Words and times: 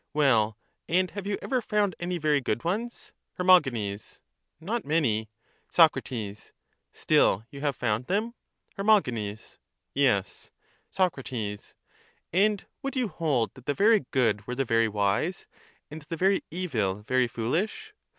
Well, 0.15 0.57
and 0.89 1.11
have 1.11 1.27
you 1.27 1.37
ever 1.43 1.61
found 1.61 1.93
any 1.99 2.17
very 2.17 2.41
good 2.41 2.63
ones? 2.63 3.13
Her. 3.33 3.43
Not 3.43 4.83
many. 4.83 5.29
Soc. 5.69 5.95
Still 6.91 7.45
you 7.51 7.61
have 7.61 7.75
found 7.75 8.07
them? 8.07 8.33
Her. 8.77 9.01
Yes. 9.93 10.49
Soc. 10.89 11.19
And 12.33 12.65
would 12.81 12.95
you 12.95 13.09
hold 13.09 13.53
that 13.53 13.67
the 13.67 13.75
very 13.75 13.99
good 14.09 14.47
were 14.47 14.55
the 14.55 14.65
very 14.65 14.87
wise, 14.87 15.45
and 15.91 16.01
the 16.01 16.17
very 16.17 16.41
evil 16.49 17.03
very 17.03 17.27
foolish? 17.27 17.93